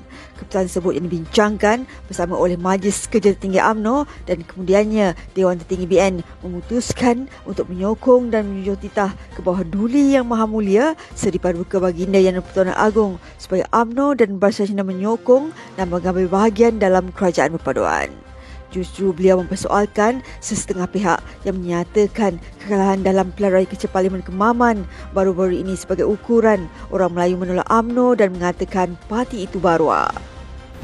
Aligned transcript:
Keputusan 0.47 0.71
tersebut 0.71 0.93
yang 0.95 1.05
dibincangkan 1.11 1.77
bersama 2.07 2.39
oleh 2.39 2.55
Majlis 2.55 3.11
Kerja 3.11 3.35
Tertinggi 3.35 3.59
AMNO 3.59 4.07
dan 4.31 4.47
kemudiannya 4.47 5.11
Dewan 5.35 5.59
Tertinggi 5.59 5.83
BN 5.83 6.23
memutuskan 6.39 7.27
untuk 7.43 7.67
menyokong 7.67 8.31
dan 8.31 8.47
menunjuk 8.47 8.79
titah 8.79 9.11
ke 9.35 9.43
bawah 9.43 9.67
duli 9.67 10.15
yang 10.15 10.23
maha 10.23 10.47
mulia 10.47 10.95
Seri 11.19 11.35
Paduka 11.35 11.83
Baginda 11.83 12.15
Yang 12.15 12.47
Pertuanan 12.47 12.79
Agong 12.79 13.19
supaya 13.35 13.67
AMNO 13.75 14.15
dan 14.23 14.39
Barisan 14.39 14.71
Nasional 14.71 14.87
menyokong 14.87 15.51
dan 15.75 15.91
mengambil 15.91 16.31
bahagian 16.31 16.79
dalam 16.79 17.11
kerajaan 17.11 17.51
perpaduan. 17.59 18.07
Justru 18.71 19.11
beliau 19.11 19.43
mempersoalkan 19.43 20.23
sesetengah 20.39 20.87
pihak 20.87 21.19
yang 21.43 21.59
menyatakan 21.59 22.39
kekalahan 22.63 23.03
dalam 23.03 23.35
pilihan 23.35 23.59
raya 23.59 23.67
kecil 23.67 23.91
Parlimen 23.91 24.23
Kemaman 24.23 24.87
baru-baru 25.11 25.59
ini 25.59 25.75
sebagai 25.75 26.07
ukuran 26.07 26.71
orang 26.87 27.11
Melayu 27.11 27.35
menolak 27.35 27.67
AMNO 27.67 28.15
dan 28.15 28.31
mengatakan 28.31 28.95
parti 29.11 29.43
itu 29.43 29.59
barua. 29.59 30.07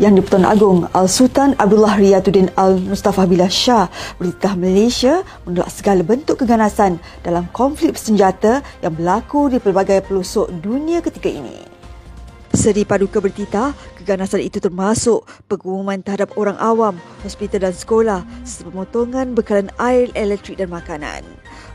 Yang 0.01 0.25
di-Pertuan 0.25 0.49
Agong, 0.49 0.79
Al-Sultan 0.89 1.53
Abdullah 1.61 1.93
Riyatuddin 2.01 2.49
Al-Mustafa 2.57 3.29
Billah 3.29 3.45
Shah 3.45 3.93
bertitah 4.17 4.57
Malaysia 4.57 5.21
menolak 5.45 5.69
segala 5.69 6.01
bentuk 6.01 6.41
keganasan 6.41 6.97
dalam 7.21 7.45
konflik 7.53 7.93
bersenjata 7.93 8.65
yang 8.81 8.97
berlaku 8.97 9.53
di 9.53 9.61
pelbagai 9.61 10.01
pelosok 10.09 10.49
dunia 10.65 10.97
ketika 10.97 11.29
ini. 11.29 11.61
Seri 12.57 12.89
paduka 12.89 13.21
bertitah, 13.21 13.77
keganasan 14.01 14.41
itu 14.41 14.57
termasuk 14.57 15.29
pengumuman 15.45 16.01
terhadap 16.01 16.33
orang 16.41 16.57
awam, 16.57 16.97
hospital 17.21 17.69
dan 17.69 17.77
sekolah 17.77 18.19
serta 18.41 18.73
pemotongan 18.73 19.37
bekalan 19.37 19.69
air, 19.77 20.09
elektrik 20.17 20.57
dan 20.57 20.73
makanan. 20.73 21.21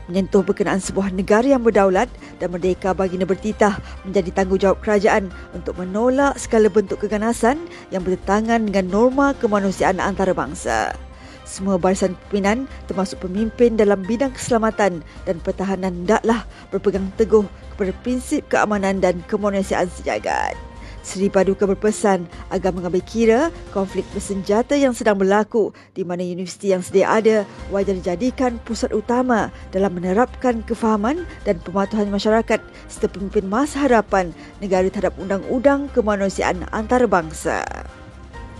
Menyentuh 0.09 0.41
berkenaan 0.41 0.81
sebuah 0.81 1.13
negara 1.13 1.45
yang 1.45 1.61
berdaulat 1.61 2.09
dan 2.41 2.49
merdeka 2.49 2.97
baginda 2.97 3.29
bertitah 3.29 3.77
menjadi 4.01 4.41
tanggungjawab 4.41 4.81
kerajaan 4.81 5.29
untuk 5.53 5.77
menolak 5.77 6.33
segala 6.41 6.65
bentuk 6.65 7.05
keganasan 7.05 7.61
yang 7.93 8.01
bertentangan 8.01 8.65
dengan 8.65 8.89
norma 8.89 9.37
kemanusiaan 9.37 10.01
antarabangsa. 10.01 10.97
Semua 11.45 11.77
barisan 11.77 12.17
pimpinan 12.25 12.65
termasuk 12.89 13.21
pemimpin 13.21 13.77
dalam 13.77 14.01
bidang 14.01 14.33
keselamatan 14.33 15.05
dan 15.29 15.37
pertahanan 15.45 15.93
hendaklah 16.01 16.41
berpegang 16.73 17.13
teguh 17.13 17.45
kepada 17.77 17.93
prinsip 18.01 18.41
keamanan 18.49 18.97
dan 18.97 19.21
kemanusiaan 19.29 19.93
sejagat. 19.93 20.57
Seri 21.01 21.31
Paduka 21.31 21.63
berpesan 21.63 22.27
agar 22.51 22.75
mengambil 22.75 23.01
kira 23.03 23.41
konflik 23.71 24.03
bersenjata 24.11 24.75
yang 24.75 24.91
sedang 24.91 25.15
berlaku 25.15 25.71
di 25.95 26.03
mana 26.03 26.21
universiti 26.25 26.75
yang 26.75 26.83
sedia 26.83 27.07
ada 27.07 27.47
wajar 27.71 27.95
dijadikan 27.95 28.59
pusat 28.67 28.91
utama 28.91 29.53
dalam 29.71 29.95
menerapkan 29.95 30.61
kefahaman 30.67 31.23
dan 31.47 31.57
pematuhan 31.63 32.11
masyarakat 32.11 32.59
serta 32.91 33.07
pemimpin 33.07 33.47
masa 33.47 33.87
hadapan 33.87 34.35
negara 34.59 34.87
terhadap 34.91 35.15
undang-undang 35.17 35.87
kemanusiaan 35.95 36.67
antarabangsa. 36.75 37.78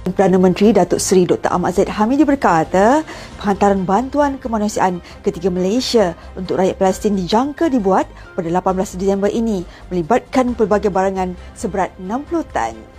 Perdana 0.09 0.41
Menteri 0.41 0.73
Datuk 0.73 0.97
Seri 0.97 1.29
Dr. 1.29 1.53
Ahmad 1.53 1.77
Zaid 1.77 1.85
Hamidi 1.85 2.25
berkata, 2.25 3.05
penghantaran 3.37 3.85
bantuan 3.85 4.41
kemanusiaan 4.41 5.05
ketiga 5.21 5.53
Malaysia 5.53 6.17
untuk 6.33 6.57
rakyat 6.57 6.81
Palestin 6.81 7.13
dijangka 7.13 7.69
dibuat 7.69 8.09
pada 8.33 8.49
18 8.49 8.97
Disember 8.97 9.29
ini 9.29 9.61
melibatkan 9.93 10.57
pelbagai 10.57 10.89
barangan 10.89 11.37
seberat 11.53 11.93
60 12.01 12.41
tan. 12.49 12.98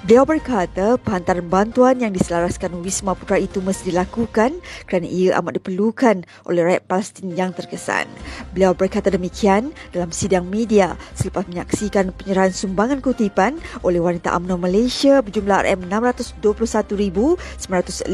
Beliau 0.00 0.24
berkata 0.24 0.96
penghantaran 0.96 1.44
bantuan 1.52 2.00
yang 2.00 2.16
diselaraskan 2.16 2.72
Wisma 2.80 3.12
Putra 3.12 3.36
itu 3.36 3.60
mesti 3.60 3.92
dilakukan 3.92 4.56
kerana 4.88 5.04
ia 5.04 5.36
amat 5.36 5.60
diperlukan 5.60 6.24
oleh 6.48 6.64
rakyat 6.64 6.88
Palestin 6.88 7.36
yang 7.36 7.52
terkesan. 7.52 8.08
Beliau 8.56 8.72
berkata 8.72 9.12
demikian 9.12 9.76
dalam 9.92 10.08
sidang 10.08 10.48
media 10.48 10.96
selepas 11.12 11.44
menyaksikan 11.52 12.16
penyerahan 12.16 12.48
sumbangan 12.48 13.04
kutipan 13.04 13.60
oleh 13.84 14.00
wanita 14.00 14.32
UMNO 14.40 14.56
Malaysia 14.56 15.20
berjumlah 15.20 15.68
RM621,954.60 15.68 18.08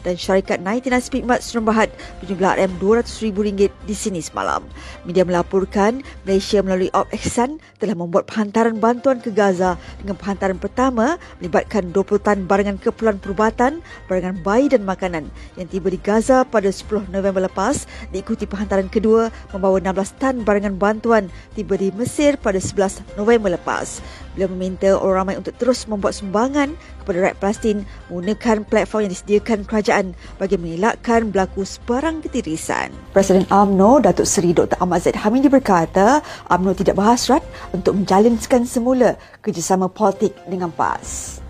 dan 0.00 0.14
syarikat 0.16 0.64
99 0.64 1.12
Speedmart 1.12 1.44
Serembahat 1.44 1.92
berjumlah 2.24 2.56
RM200,000 2.64 3.68
di 3.68 3.92
sini 3.92 4.24
semalam. 4.24 4.64
Media 5.04 5.28
melaporkan 5.28 6.00
Malaysia 6.24 6.64
melalui 6.64 6.88
Op 6.96 7.04
Ihsan 7.12 7.60
telah 7.76 7.92
membuat 7.92 8.32
penghantaran 8.32 8.80
bantuan 8.80 9.20
ke 9.20 9.28
Gaza 9.28 9.76
penghantaran 10.14 10.62
pertama 10.62 11.18
melibatkan 11.42 11.90
20 11.90 12.22
tan 12.22 12.38
barangan 12.46 12.78
keperluan 12.78 13.18
perubatan, 13.18 13.82
barangan 14.06 14.38
bayi 14.46 14.70
dan 14.70 14.86
makanan 14.86 15.26
yang 15.58 15.66
tiba 15.66 15.90
di 15.90 15.98
Gaza 15.98 16.46
pada 16.46 16.70
10 16.70 17.10
November 17.10 17.42
lepas 17.50 17.90
diikuti 18.14 18.46
penghantaran 18.46 18.86
kedua 18.86 19.34
membawa 19.50 19.82
16 19.82 20.22
tan 20.22 20.34
barangan 20.46 20.78
bantuan 20.78 21.26
tiba 21.58 21.74
di 21.74 21.90
Mesir 21.98 22.38
pada 22.38 22.62
11 22.62 23.18
November 23.18 23.58
lepas. 23.58 23.98
Beliau 24.36 24.52
meminta 24.52 24.92
orang 25.00 25.32
ramai 25.32 25.40
untuk 25.40 25.56
terus 25.56 25.88
membuat 25.88 26.12
sumbangan 26.12 26.76
kepada 27.00 27.24
rakyat 27.24 27.38
Palestin 27.40 27.78
menggunakan 28.12 28.68
platform 28.68 29.08
yang 29.08 29.12
disediakan 29.16 29.58
kerajaan 29.64 30.06
bagi 30.36 30.60
mengelakkan 30.60 31.32
berlaku 31.32 31.64
sebarang 31.64 32.20
ketirisan. 32.20 32.92
Presiden 33.16 33.48
AMNO 33.48 34.04
Datuk 34.04 34.28
Seri 34.28 34.52
Dr. 34.52 34.76
Ahmad 34.76 35.00
Zaid 35.00 35.16
Hamidi 35.16 35.48
berkata 35.48 36.20
AMNO 36.52 36.76
tidak 36.76 37.00
berhasrat 37.00 37.40
untuk 37.72 37.96
menjalinkan 37.96 38.68
semula 38.68 39.16
kerjasama 39.40 39.88
politik 39.96 40.36
dengan 40.44 40.68
PAS. 40.76 41.40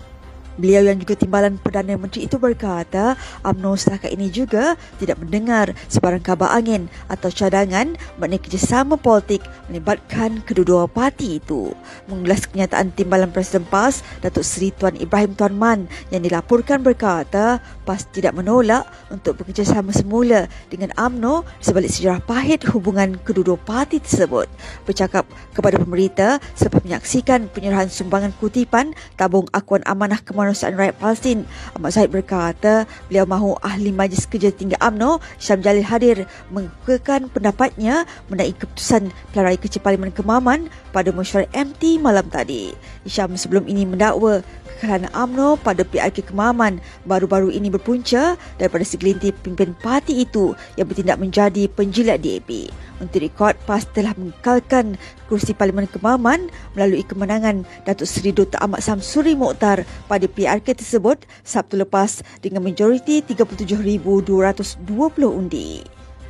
Beliau 0.57 0.89
yang 0.89 0.97
juga 0.97 1.13
timbalan 1.13 1.61
Perdana 1.61 1.93
Menteri 1.93 2.25
itu 2.25 2.41
berkata 2.41 3.13
UMNO 3.45 3.77
setakat 3.77 4.09
ini 4.09 4.33
juga 4.33 4.73
tidak 4.97 5.21
mendengar 5.21 5.77
sebarang 5.85 6.25
kabar 6.25 6.57
angin 6.57 6.89
atau 7.05 7.29
cadangan 7.29 7.93
mengenai 8.17 8.41
kerjasama 8.41 8.97
politik 8.97 9.45
melibatkan 9.69 10.41
kedua-dua 10.41 10.89
parti 10.89 11.37
itu. 11.37 11.69
Mengulas 12.09 12.49
kenyataan 12.49 12.89
timbalan 12.97 13.29
Presiden 13.29 13.69
PAS, 13.69 14.01
Datuk 14.25 14.41
Seri 14.41 14.73
Tuan 14.73 14.97
Ibrahim 14.97 15.37
Tuan 15.37 15.53
Man 15.53 15.85
yang 16.09 16.25
dilaporkan 16.25 16.81
berkata 16.81 17.61
PAS 17.85 18.09
tidak 18.09 18.33
menolak 18.33 18.89
untuk 19.13 19.37
bekerjasama 19.37 19.93
semula 19.93 20.49
dengan 20.73 20.89
UMNO 20.97 21.45
sebalik 21.61 21.93
sejarah 21.93 22.19
pahit 22.25 22.65
hubungan 22.73 23.13
kedua-dua 23.21 23.61
parti 23.61 24.01
tersebut. 24.01 24.49
Bercakap 24.89 25.29
kepada 25.53 25.77
pemerintah 25.77 26.41
selepas 26.57 26.81
menyaksikan 26.81 27.45
penyerahan 27.53 27.93
sumbangan 27.93 28.33
kutipan 28.41 28.97
tabung 29.13 29.45
akuan 29.53 29.85
amanah 29.85 30.17
kemanusiaan 30.17 30.46
kemanusiaan 30.47 30.79
rakyat 30.79 30.95
Palestin. 30.95 31.39
Ahmad 31.75 31.91
Zahid 31.91 32.07
berkata, 32.15 32.87
beliau 33.11 33.27
mahu 33.27 33.59
ahli 33.59 33.91
majlis 33.91 34.23
kerja 34.23 34.47
tinggi 34.47 34.79
AMNO, 34.79 35.19
Syam 35.35 35.59
Jalil 35.59 35.83
hadir 35.83 36.23
mengukakan 36.55 37.27
pendapatnya 37.27 38.07
mengenai 38.31 38.55
keputusan 38.55 39.11
pilihan 39.11 39.43
raya 39.43 39.59
kecil 39.59 39.83
Parlimen 39.83 40.15
Kemaman 40.15 40.71
pada 40.95 41.11
mesyuarat 41.11 41.51
MT 41.51 41.99
malam 41.99 42.31
tadi. 42.31 42.71
Syam 43.03 43.35
sebelum 43.35 43.67
ini 43.67 43.83
mendakwa 43.83 44.39
kekalahan 44.79 45.11
AMNO 45.11 45.59
pada 45.59 45.83
PRK 45.83 46.31
Kemaman 46.31 46.79
baru-baru 47.03 47.51
ini 47.51 47.67
berpunca 47.67 48.39
daripada 48.55 48.87
segelintir 48.87 49.35
pimpin 49.43 49.75
parti 49.75 50.23
itu 50.23 50.55
yang 50.79 50.87
bertindak 50.87 51.19
menjadi 51.19 51.67
penjilat 51.75 52.23
DAP. 52.23 52.71
Untuk 52.97 53.21
rekod, 53.21 53.53
PAS 53.69 53.85
telah 53.93 54.17
mengekalkan 54.17 54.97
kursi 55.29 55.53
Parlimen 55.53 55.85
Kemaman 55.85 56.49
melalui 56.73 57.05
kemenangan 57.05 57.61
Datuk 57.85 58.09
Seri 58.09 58.33
Dr. 58.33 58.57
Ahmad 58.57 58.81
Samsuri 58.81 59.37
Mokhtar 59.37 59.85
pada 60.09 60.25
PRK 60.25 60.73
tersebut 60.81 61.21
Sabtu 61.45 61.77
lepas 61.77 62.25
dengan 62.41 62.65
majoriti 62.65 63.21
37,220 63.21 64.81
undi. 65.29 65.85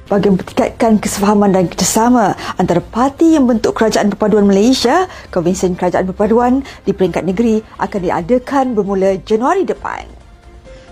Bagi 0.07 0.31
mempertingkatkan 0.31 1.03
kesefahaman 1.03 1.51
dan 1.51 1.67
kerjasama 1.67 2.31
antara 2.55 2.79
parti 2.79 3.35
yang 3.35 3.43
bentuk 3.43 3.75
Kerajaan 3.75 4.07
Perpaduan 4.07 4.47
Malaysia, 4.47 5.03
Konvensi 5.31 5.67
Kerajaan 5.75 6.07
Perpaduan 6.07 6.63
di 6.87 6.95
peringkat 6.95 7.27
negeri 7.27 7.59
akan 7.75 7.99
diadakan 7.99 8.71
bermula 8.71 9.19
Januari 9.27 9.67
depan. 9.67 10.26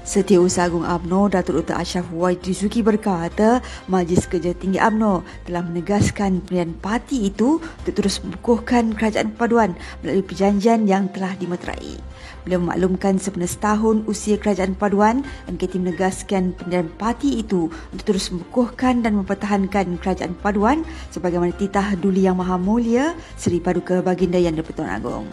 Setiausaha 0.06 0.70
Agung 0.70 0.86
UMNO 0.86 1.34
Datuk 1.34 1.66
Dr. 1.66 1.82
Ashraf 1.82 2.06
Waidi 2.14 2.54
Zuki 2.54 2.86
berkata 2.86 3.58
Majlis 3.90 4.30
Kerja 4.30 4.54
Tinggi 4.54 4.78
UMNO 4.78 5.26
telah 5.50 5.66
menegaskan 5.66 6.46
pilihan 6.46 6.78
parti 6.78 7.26
itu 7.26 7.58
untuk 7.58 7.94
terus 7.98 8.22
mengukuhkan 8.22 8.94
kerajaan 8.94 9.34
perpaduan 9.34 9.74
melalui 10.06 10.22
perjanjian 10.22 10.86
yang 10.86 11.10
telah 11.10 11.34
dimeterai. 11.42 11.98
Beliau 12.46 12.62
memaklumkan 12.62 13.18
sepenuh 13.18 13.50
setahun 13.50 14.06
usia 14.06 14.38
kerajaan 14.38 14.78
perpaduan, 14.78 15.26
MKT 15.50 15.82
menegaskan 15.82 16.54
pendirian 16.54 16.86
parti 17.02 17.42
itu 17.42 17.74
untuk 17.90 18.06
terus 18.06 18.30
mengukuhkan 18.30 19.02
dan 19.02 19.18
mempertahankan 19.18 19.98
kerajaan 19.98 20.38
perpaduan 20.38 20.86
sebagaimana 21.10 21.50
titah 21.58 21.98
Duli 21.98 22.30
Yang 22.30 22.46
Maha 22.46 22.62
Mulia 22.62 23.18
Seri 23.42 23.58
Paduka 23.58 24.06
Baginda 24.06 24.38
Yang 24.38 24.62
di-Pertuan 24.62 24.94
Agong. 24.94 25.26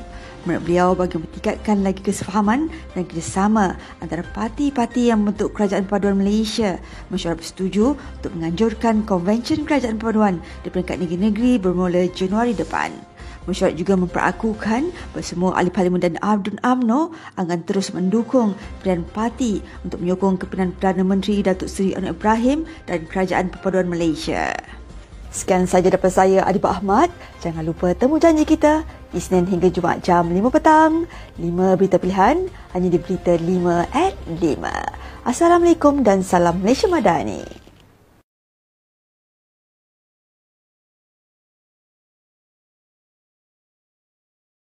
Menurut 0.42 0.62
beliau 0.66 0.88
bagi 0.98 1.22
meningkatkan 1.22 1.86
lagi 1.86 2.02
kesefahaman 2.02 2.66
dan 2.98 3.06
kerjasama 3.06 3.78
antara 4.02 4.26
parti-parti 4.26 5.06
yang 5.06 5.22
membentuk 5.22 5.54
Kerajaan 5.54 5.86
Perpaduan 5.86 6.18
Malaysia, 6.18 6.82
mesyuarat 7.14 7.38
bersetuju 7.38 7.94
untuk 7.94 8.30
menganjurkan 8.34 9.06
Konvensyen 9.06 9.62
Kerajaan 9.62 10.02
Perpaduan 10.02 10.42
di 10.66 10.68
peringkat 10.74 10.98
negeri-negeri 10.98 11.62
bermula 11.62 12.10
Januari 12.10 12.58
depan. 12.58 12.90
Mesyuarat 13.46 13.78
juga 13.78 13.94
memperakukan 13.94 14.90
bahawa 15.14 15.22
semua 15.22 15.50
ahli 15.54 15.70
parlimen 15.70 16.02
dan 16.02 16.18
Abdun 16.18 16.58
AMNO 16.66 17.14
akan 17.38 17.58
terus 17.62 17.94
mendukung 17.94 18.58
pilihan 18.82 19.06
parti 19.14 19.62
untuk 19.86 20.02
menyokong 20.02 20.42
kepimpinan 20.42 20.74
Perdana 20.74 21.02
Menteri 21.06 21.42
Datuk 21.46 21.70
Seri 21.70 21.94
Anwar 21.94 22.18
Ibrahim 22.18 22.66
dan 22.90 23.06
Kerajaan 23.06 23.54
Perpaduan 23.54 23.86
Malaysia. 23.86 24.58
Sekian 25.32 25.64
saja 25.64 25.88
daripada 25.88 26.12
saya 26.12 26.44
Adibah 26.44 26.76
Ahmad. 26.76 27.08
Jangan 27.40 27.64
lupa 27.64 27.96
temu 27.96 28.20
janji 28.20 28.44
kita 28.44 28.84
Isnin 29.16 29.48
hingga 29.48 29.72
Jumaat 29.72 30.04
jam 30.04 30.28
5 30.28 30.36
petang. 30.52 31.08
5 31.40 31.80
berita 31.80 31.96
pilihan 31.96 32.52
hanya 32.76 32.88
di 32.92 33.00
Berita 33.00 33.32
5 33.40 33.88
at 33.96 34.12
5. 34.28 35.24
Assalamualaikum 35.24 36.04
dan 36.04 36.20
salam 36.20 36.60
Malaysia 36.60 36.84
Madani. 36.84 37.61